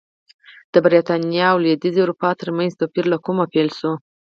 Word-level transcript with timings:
د 0.73 0.75
برېټانیا 0.85 1.45
او 1.53 1.57
لوېدیځې 1.63 1.99
اروپا 2.03 2.29
ترمنځ 2.41 2.71
توپیر 2.79 3.05
له 3.13 3.17
کومه 3.25 3.43
پیل 3.53 3.69
شو 3.77 3.91